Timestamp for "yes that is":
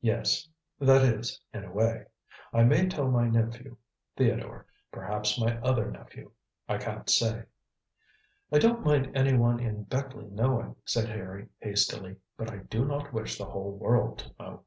0.00-1.40